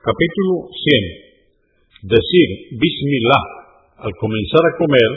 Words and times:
Capítulo 0.00 0.64
100. 0.72 2.08
Decir 2.08 2.48
Bismillah 2.72 3.44
al 4.00 4.12
comenzar 4.16 4.64
a 4.64 4.76
comer 4.80 5.10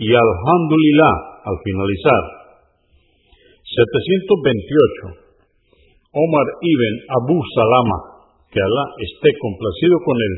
y 0.00 0.08
Alhamdulillah 0.08 1.44
al 1.44 1.56
finalizar. 1.60 2.24
728. 3.60 5.36
Omar 6.16 6.46
ibn 6.64 6.94
Abu 7.12 7.36
Salama, 7.44 7.98
que 8.48 8.56
Alá 8.56 8.84
esté 9.04 9.36
complacido 9.36 10.00
con 10.00 10.16
él, 10.16 10.34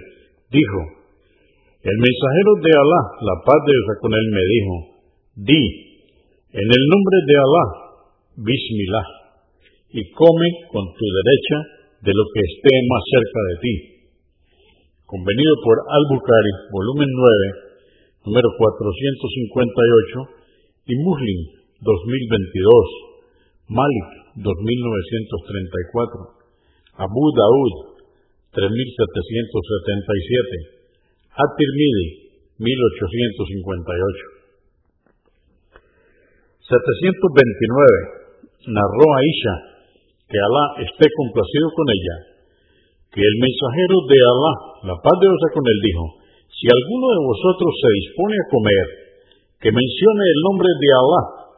dijo, 0.58 0.80
el 1.86 1.94
mensajero 1.94 2.50
de 2.66 2.72
Alá, 2.74 3.02
la 3.30 3.36
paz 3.46 3.60
de 3.62 3.78
Dios 3.78 3.94
con 4.02 4.10
él, 4.10 4.26
me 4.26 4.42
dijo, 4.42 4.74
di, 5.38 5.62
en 6.50 6.66
el 6.66 6.84
nombre 6.90 7.18
de 7.30 7.36
Alá, 7.38 7.64
Bismillah, 8.42 9.06
y 9.94 10.02
come 10.18 10.50
con 10.74 10.82
tu 10.82 11.06
derecha 11.14 11.73
de 12.04 12.12
lo 12.12 12.24
que 12.36 12.44
esté 12.44 12.68
más 12.84 13.00
cerca 13.08 13.40
de 13.48 13.56
ti. 13.64 14.04
Convenido 15.08 15.56
por 15.64 15.88
Al-Bukhari, 15.88 16.68
volumen 16.68 17.08
9, 17.08 18.28
número 18.28 18.52
458, 18.60 20.84
y 20.84 21.00
Muslim, 21.00 21.64
2022, 21.80 23.72
Malik, 23.72 24.36
2934, 24.36 27.00
Abu 27.00 27.24
Daud, 27.32 28.04
3777, 28.52 31.32
At-Tirmidhi, 31.32 32.28
1858. 32.60 34.34
729. 36.64 38.24
Narró 38.64 39.04
Aisha, 39.20 39.73
que 40.34 40.42
Alá 40.42 40.82
esté 40.82 41.06
complacido 41.14 41.70
con 41.78 41.86
ella, 41.94 42.16
que 43.14 43.22
el 43.22 43.36
mensajero 43.38 44.02
de 44.10 44.18
Alá, 44.18 44.52
la 44.90 44.98
paz 44.98 45.14
de 45.22 45.30
Dios 45.30 45.46
con 45.54 45.62
él, 45.62 45.78
dijo, 45.78 46.18
si 46.50 46.66
alguno 46.66 47.06
de 47.14 47.22
vosotros 47.22 47.70
se 47.70 47.90
dispone 48.02 48.34
a 48.34 48.50
comer, 48.50 49.14
que 49.62 49.70
mencione 49.70 50.24
el 50.26 50.40
nombre 50.42 50.74
de 50.74 50.90
Alá, 50.90 51.54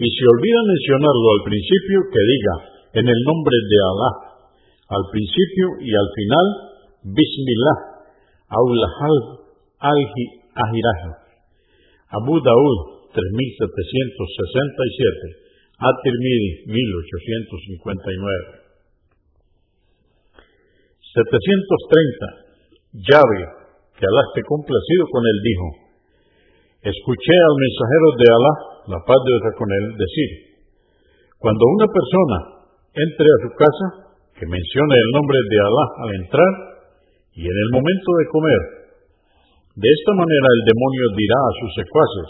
y 0.00 0.08
si 0.08 0.22
olvida 0.24 0.72
mencionarlo 0.72 1.36
al 1.36 1.44
principio, 1.44 2.08
que 2.08 2.22
diga, 2.24 2.54
en 2.96 3.12
el 3.12 3.20
nombre 3.28 3.60
de 3.60 3.78
Alá, 3.92 4.40
al 4.88 5.04
principio 5.12 5.84
y 5.84 5.92
al 5.92 6.08
final, 6.16 6.72
Bismillah, 7.04 8.08
Aulahal 8.48 9.44
Al-Ahirah. 9.84 11.28
Abu 12.08 12.40
Daud, 12.40 13.12
3767. 13.12 15.43
At-Tirmidhi, 15.74 16.70
1859. 16.70 18.64
730. 21.14 22.44
Llave, 22.94 23.42
que 23.98 24.06
Alá 24.06 24.22
esté 24.30 24.42
complacido 24.46 25.02
con 25.10 25.22
él, 25.26 25.38
dijo, 25.42 25.66
escuché 26.94 27.34
al 27.34 27.56
mensajero 27.58 28.06
de 28.18 28.26
Alá, 28.30 28.52
la 28.94 29.00
paz 29.02 29.18
de 29.18 29.30
Dios 29.34 29.54
con 29.58 29.70
él, 29.70 29.84
decir, 29.98 30.30
cuando 31.38 31.62
una 31.66 31.86
persona 31.90 32.38
entre 32.94 33.26
a 33.26 33.38
su 33.42 33.50
casa, 33.58 33.86
que 34.34 34.46
mencione 34.46 34.94
el 34.94 35.10
nombre 35.14 35.38
de 35.50 35.58
Alá 35.58 35.86
al 36.06 36.10
entrar 36.22 36.52
y 37.34 37.42
en 37.42 37.56
el 37.66 37.70
momento 37.70 38.10
de 38.18 38.30
comer. 38.30 38.62
De 39.74 39.88
esta 39.90 40.12
manera 40.14 40.48
el 40.54 40.62
demonio 40.70 41.04
dirá 41.18 41.38
a 41.38 41.56
sus 41.58 41.70
secuaces, 41.82 42.28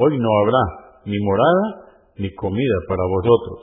hoy 0.00 0.12
no 0.16 0.30
habrá 0.44 0.64
ni 1.04 1.16
morada 1.20 1.89
ni 2.18 2.34
comida 2.34 2.78
para 2.88 3.04
vosotros. 3.06 3.60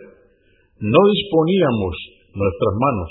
no 0.88 1.02
disponíamos 1.12 1.94
nuestras 2.32 2.74
manos 2.80 3.10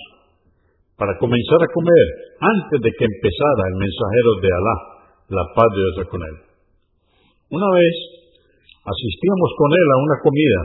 para 0.97 1.12
comenzar 1.21 1.60
a 1.60 1.72
comer 1.77 2.06
antes 2.41 2.78
de 2.88 2.91
que 2.97 3.04
empezara 3.04 3.62
el 3.69 3.77
mensajero 3.77 4.31
de 4.41 4.48
Alá, 4.48 4.77
la 5.28 5.44
paz 5.53 5.69
de 5.77 5.81
Dios 5.81 6.09
con 6.09 6.21
él. 6.25 6.37
Una 7.53 7.69
vez 7.77 7.94
asistíamos 8.81 9.50
con 9.60 9.71
él 9.77 9.88
a 9.93 10.00
una 10.00 10.16
comida 10.25 10.60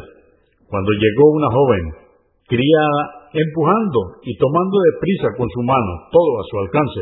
cuando 0.72 0.92
llegó 0.96 1.26
una 1.36 1.50
joven, 1.52 1.84
criada 2.48 3.21
empujando 3.32 4.20
y 4.24 4.36
tomando 4.36 4.76
de 4.76 4.94
prisa 5.00 5.28
con 5.40 5.48
su 5.48 5.62
mano 5.64 5.92
todo 6.12 6.32
a 6.40 6.44
su 6.44 6.56
alcance. 6.60 7.02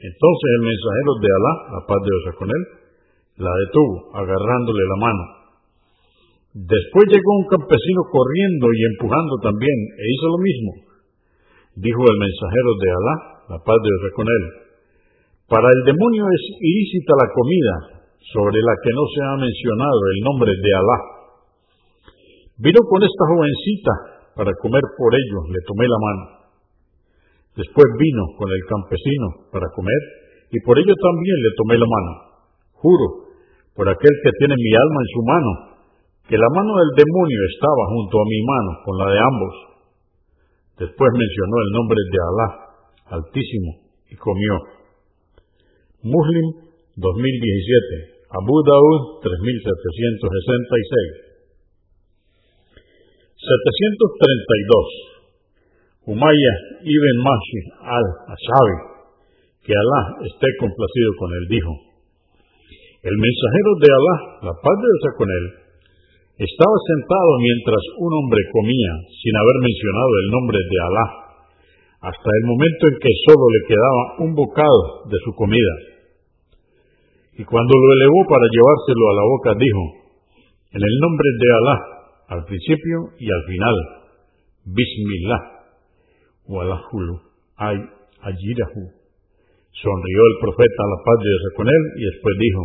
Entonces 0.00 0.48
el 0.56 0.62
mensajero 0.64 1.12
de 1.20 1.28
Alá, 1.28 1.54
la 1.76 1.82
paz 1.84 1.98
de 2.00 2.08
Dios 2.08 2.24
con 2.38 2.48
él, 2.48 2.62
la 3.36 3.52
detuvo, 3.52 3.94
agarrándole 4.16 4.82
la 4.86 4.98
mano. 5.02 5.24
Después 6.50 7.04
llegó 7.10 7.30
un 7.36 7.48
campesino 7.52 8.00
corriendo 8.10 8.66
y 8.74 8.80
empujando 8.96 9.34
también, 9.44 9.78
e 9.98 10.02
hizo 10.08 10.26
lo 10.34 10.40
mismo. 10.40 10.70
Dijo 11.78 12.00
el 12.00 12.18
mensajero 12.18 12.70
de 12.80 12.88
Alá, 12.90 13.14
la 13.54 13.58
paz 13.60 13.78
de 13.82 13.88
Dios 13.92 14.12
con 14.14 14.26
él, 14.26 14.44
para 15.50 15.66
el 15.66 15.80
demonio 15.82 16.24
es 16.30 16.42
ilícita 16.62 17.12
la 17.18 17.28
comida 17.34 17.74
sobre 18.30 18.58
la 18.62 18.74
que 18.82 18.92
no 18.94 19.04
se 19.10 19.20
ha 19.20 19.34
mencionado 19.36 20.00
el 20.14 20.18
nombre 20.22 20.52
de 20.54 20.70
Alá. 20.74 20.98
Vino 22.56 22.80
con 22.86 23.02
esta 23.02 23.24
jovencita 23.26 24.19
para 24.34 24.52
comer 24.62 24.82
por 24.96 25.14
ellos, 25.14 25.44
le 25.50 25.60
tomé 25.66 25.88
la 25.88 25.98
mano. 26.00 26.40
Después 27.56 27.86
vino 27.98 28.24
con 28.38 28.48
el 28.50 28.62
campesino 28.68 29.26
para 29.50 29.66
comer, 29.74 30.00
y 30.50 30.60
por 30.62 30.78
ello 30.78 30.94
también 30.94 31.38
le 31.42 31.50
tomé 31.58 31.78
la 31.78 31.86
mano. 31.86 32.12
Juro, 32.78 33.06
por 33.74 33.88
aquel 33.88 34.14
que 34.22 34.32
tiene 34.38 34.54
mi 34.54 34.72
alma 34.74 35.00
en 35.02 35.10
su 35.14 35.22
mano, 35.26 35.50
que 36.26 36.38
la 36.38 36.50
mano 36.54 36.78
del 36.78 36.94
demonio 36.94 37.40
estaba 37.50 37.90
junto 37.90 38.22
a 38.22 38.28
mi 38.30 38.40
mano, 38.46 38.70
con 38.86 38.98
la 38.98 39.10
de 39.10 39.18
ambos. 39.18 39.54
Después 40.78 41.10
mencionó 41.12 41.56
el 41.58 41.70
nombre 41.74 42.00
de 42.00 42.18
Alá, 42.22 42.48
Altísimo, 43.18 43.82
y 44.10 44.16
comió. 44.16 44.54
Muslim 46.06 46.46
2017, 46.96 48.30
Abu 48.30 48.62
Daud 48.62 49.18
3766. 49.20 51.29
732. 53.40 56.12
Umayya 56.12 56.54
ibn 56.84 57.16
Mashi 57.24 57.60
al-Ashabi, 57.80 58.76
que 59.64 59.72
Alá 59.72 60.20
esté 60.28 60.48
complacido 60.60 61.10
con 61.16 61.32
él, 61.32 61.48
dijo, 61.48 61.72
el 63.00 63.16
mensajero 63.16 63.70
de 63.80 63.88
Alá, 63.88 64.44
la 64.44 64.54
paz 64.60 64.76
de 64.76 64.88
Dios 64.92 65.16
con 65.16 65.28
él, 65.32 65.44
estaba 66.36 66.76
sentado 66.84 67.30
mientras 67.40 67.80
un 67.96 68.12
hombre 68.12 68.44
comía 68.52 68.92
sin 69.08 69.32
haber 69.32 69.56
mencionado 69.64 70.12
el 70.20 70.28
nombre 70.36 70.60
de 70.60 70.78
Alá, 70.84 71.06
hasta 72.12 72.30
el 72.32 72.44
momento 72.44 72.92
en 72.92 72.96
que 73.00 73.12
solo 73.24 73.44
le 73.56 73.62
quedaba 73.68 74.02
un 74.24 74.32
bocado 74.36 75.08
de 75.08 75.16
su 75.24 75.32
comida. 75.32 75.74
Y 77.40 77.42
cuando 77.44 77.72
lo 77.72 77.88
elevó 77.96 78.20
para 78.28 78.52
llevárselo 78.52 79.04
a 79.08 79.16
la 79.16 79.24
boca, 79.32 79.50
dijo, 79.56 79.82
en 80.76 80.82
el 80.84 80.94
nombre 81.00 81.28
de 81.40 81.48
Alá, 81.56 81.99
al 82.30 82.46
principio 82.46 83.10
y 83.18 83.26
al 83.26 83.42
final. 83.50 83.76
Bismillah. 84.70 85.42
Walahulu. 86.46 87.18
Ay, 87.58 87.74
ayirahu. 88.22 88.82
Sonrió 89.70 90.20
el 90.30 90.36
profeta 90.40 90.80
a 90.82 90.90
la 90.94 90.98
paz 91.02 91.18
de 91.18 91.30
Dios 91.30 91.44
con 91.56 91.66
él 91.66 91.82
y 91.98 92.02
después 92.06 92.34
dijo, 92.38 92.62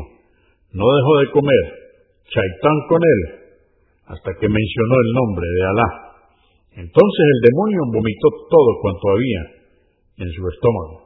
no 0.74 0.86
dejó 0.86 1.18
de 1.22 1.32
comer, 1.32 1.66
chaitán 2.30 2.78
con 2.90 3.02
él, 3.02 3.22
hasta 4.06 4.34
que 4.38 4.50
mencionó 4.50 4.96
el 5.02 5.10
nombre 5.14 5.46
de 5.46 5.62
Alá. 5.66 5.90
Entonces 6.86 7.26
el 7.36 7.42
demonio 7.46 7.82
vomitó 7.94 8.30
todo 8.50 8.70
cuanto 8.82 9.10
había 9.16 9.42
en 10.18 10.30
su 10.34 10.42
estómago. 10.50 11.06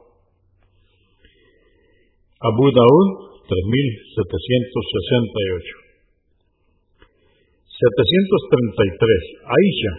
Abu 2.40 2.72
Daud 2.72 3.44
3768 3.44 5.79
733. 7.80 9.48
Aisha, 9.48 9.92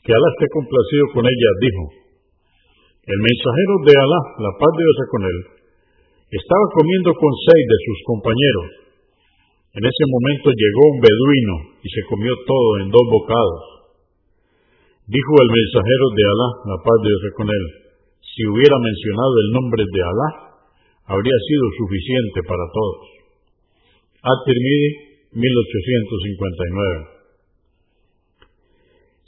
que 0.00 0.12
Alá 0.16 0.28
esté 0.32 0.46
complacido 0.48 1.04
con 1.12 1.24
ella, 1.28 1.50
dijo, 1.60 1.84
el 3.04 3.18
mensajero 3.20 3.74
de 3.84 3.94
Alá, 4.00 4.20
la 4.48 4.52
paz 4.56 4.72
de 4.72 4.82
Dios 4.84 5.00
con 5.12 5.22
él, 5.28 5.38
Estaba 6.28 6.66
comiendo 6.76 7.08
con 7.16 7.32
seis 7.40 7.64
de 7.64 7.78
sus 7.88 7.98
compañeros. 8.04 8.66
En 9.80 9.80
ese 9.80 10.04
momento 10.12 10.52
llegó 10.52 10.82
un 10.92 11.00
beduino 11.00 11.54
y 11.80 11.88
se 11.88 12.04
comió 12.04 12.36
todo 12.44 12.84
en 12.84 12.92
dos 12.92 13.06
bocados. 13.08 13.60
Dijo 15.08 15.32
el 15.40 15.48
mensajero 15.56 16.06
de 16.12 16.24
Alá, 16.28 16.48
la 16.68 16.78
paz 16.84 16.98
de 17.00 17.08
Dios 17.08 17.32
con 17.32 17.48
él, 17.48 17.64
si 18.20 18.44
hubiera 18.44 18.76
mencionado 18.76 19.34
el 19.40 19.48
nombre 19.56 19.82
de 19.88 20.00
Alá, 20.04 20.28
habría 21.16 21.38
sido 21.48 21.64
suficiente 21.80 22.44
para 22.44 22.64
todos. 22.76 23.00
At-Tirmidhi, 24.20 25.32
1859. 25.32 27.17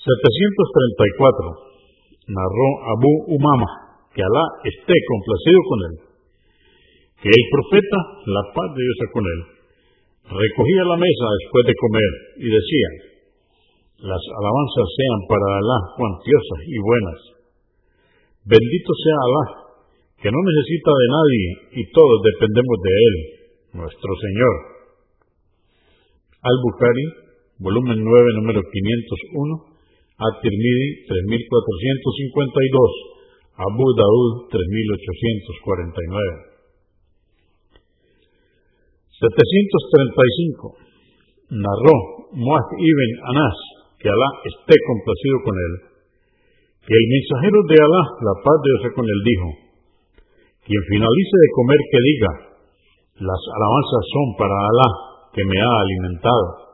734. 0.01 2.33
Narró 2.33 2.69
Abu 2.89 3.37
Umama, 3.37 4.01
que 4.17 4.25
Alá 4.25 4.45
esté 4.65 4.97
complacido 4.97 5.61
con 5.69 5.79
él, 5.85 5.95
que 7.21 7.29
el 7.29 7.45
profeta, 7.53 7.99
la 8.25 8.45
paz 8.57 8.69
de 8.73 8.81
Dios 8.81 9.01
con 9.13 9.25
él, 9.29 9.41
recogía 10.25 10.89
la 10.89 10.97
mesa 10.97 11.27
después 11.37 11.69
de 11.69 11.77
comer 11.77 12.13
y 12.41 12.49
decía, 12.49 12.89
las 14.09 14.25
alabanzas 14.25 14.89
sean 14.89 15.21
para 15.29 15.49
Alá 15.61 15.79
cuantiosas 16.01 16.61
y 16.65 16.79
buenas. 16.81 17.21
Bendito 18.49 18.91
sea 19.05 19.19
Alá, 19.21 19.45
que 20.17 20.33
no 20.33 20.41
necesita 20.41 20.91
de 20.97 21.09
nadie 21.13 21.45
y 21.77 21.83
todos 21.93 22.25
dependemos 22.25 22.77
de 22.81 22.93
Él, 22.97 23.17
nuestro 23.85 24.13
Señor. 24.17 24.55
Al-Bukhari, 26.41 27.07
volumen 27.61 28.01
9, 28.01 28.41
número 28.41 28.65
501, 28.65 29.70
At-Tirmidhi 30.21 31.09
3452, 31.09 33.57
Abu 33.57 33.87
Daud 33.97 34.53
3849. 34.53 36.51
735. 39.21 40.77
Narró 41.51 41.95
Muaz 42.37 42.69
ibn 42.79 43.11
Anas, 43.27 43.59
que 43.99 44.09
Alá 44.09 44.29
esté 44.45 44.77
complacido 44.87 45.37
con 45.45 45.55
él, 45.59 45.75
que 46.87 46.95
el 46.95 47.07
mensajero 47.11 47.59
de 47.69 47.77
Alá, 47.81 48.03
la 48.23 48.35
paz 48.39 48.57
de 48.63 48.71
Dios 48.71 48.95
con 48.95 49.05
él, 49.05 49.21
dijo, 49.27 49.49
quien 50.63 50.83
finalice 50.95 51.37
de 51.37 51.55
comer 51.59 51.81
que 51.91 52.01
diga, 52.01 52.33
las 53.27 53.43
alabanzas 53.51 54.05
son 54.15 54.29
para 54.39 54.57
Alá, 54.57 54.89
que 55.35 55.45
me 55.45 55.59
ha 55.59 55.75
alimentado, 55.83 56.70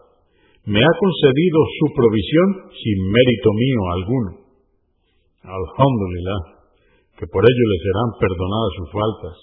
me 0.66 0.82
ha 0.82 0.92
concedido 0.98 1.62
su 1.78 1.86
provisión 1.94 2.74
sin 2.74 2.98
mérito 3.06 3.54
mío 3.54 3.80
alguno. 3.94 4.30
Alhamdulillah, 5.46 6.66
que 7.22 7.26
por 7.30 7.46
ello 7.46 7.64
le 7.70 7.78
serán 7.86 8.10
perdonadas 8.18 8.72
sus 8.74 8.90
faltas. 8.90 9.38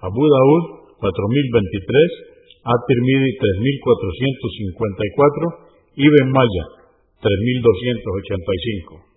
Abu 0.00 0.24
Daud 0.24 0.96
4023 0.96 2.32
At-Tirmidhi 2.62 3.42
3454, 3.42 5.98
Ibn 5.98 6.30
Maya 6.30 6.64
3285. 7.20 9.11